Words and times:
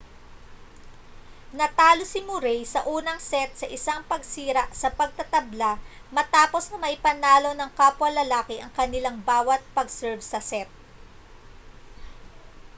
natalo 1.59 2.01
si 2.11 2.19
murray 2.29 2.61
sa 2.73 2.81
unang 2.97 3.19
set 3.29 3.51
sa 3.57 3.69
isang 3.77 4.01
pagsira 4.11 4.63
sa 4.81 4.89
pagtatabla 4.99 5.71
matapos 6.15 6.63
na 6.73 6.77
maipanalo 6.85 7.49
ng 7.55 7.69
kapwa 7.79 8.09
lalaki 8.19 8.55
ang 8.59 8.71
kanilang 8.79 9.17
bawa't 9.29 9.61
pag-serve 9.77 10.21
sa 10.31 10.39
set 10.49 10.65